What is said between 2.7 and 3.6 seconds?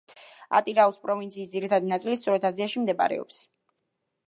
მდებარეობს.